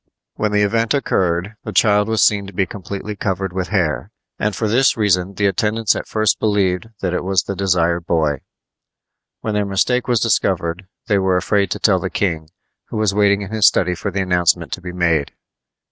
When 0.33 0.51
the 0.51 0.63
event 0.63 0.95
occurred, 0.95 1.57
the 1.63 1.71
child 1.71 2.07
was 2.07 2.23
seen 2.23 2.47
to 2.47 2.53
be 2.53 2.65
completely 2.65 3.15
covered 3.15 3.53
with 3.53 3.67
hair, 3.67 4.09
and 4.39 4.55
for 4.55 4.67
this 4.67 4.97
reason 4.97 5.35
the 5.35 5.45
attendants 5.45 5.95
at 5.95 6.07
first 6.07 6.39
believed 6.39 6.87
that 7.01 7.13
it 7.13 7.23
was 7.23 7.43
the 7.43 7.55
desired 7.55 8.07
boy. 8.07 8.39
When 9.41 9.53
their 9.53 9.63
mistake 9.63 10.07
was 10.07 10.19
discovered 10.19 10.87
they 11.05 11.19
were 11.19 11.37
afraid 11.37 11.69
to 11.69 11.79
tell 11.79 11.99
the 11.99 12.09
king, 12.09 12.49
who 12.87 12.97
was 12.97 13.13
waiting 13.13 13.43
in 13.43 13.51
his 13.51 13.67
study 13.67 13.93
for 13.93 14.09
the 14.09 14.21
announcement 14.23 14.71
to 14.71 14.81
be 14.81 14.91
made. 14.91 15.33